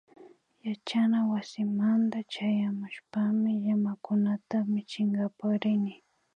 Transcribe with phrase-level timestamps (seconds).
[0.67, 5.93] Yachanawasimanta chayamushpami llamakunata michinkapak rini